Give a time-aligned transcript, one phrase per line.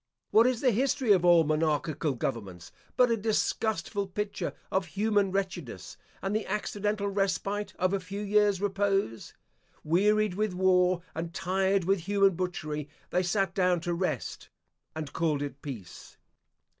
[0.31, 5.95] What is the history of all monarchical governments but a disgustful picture of human wretchedness,
[6.23, 9.35] and the accidental respite of a few years' repose?
[9.83, 14.49] Wearied with war, and tired with human butchery, they sat down to rest,
[14.95, 16.17] and called it peace.